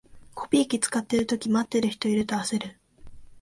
[0.33, 2.75] コピー機使ってるとき、待ってる人いると焦る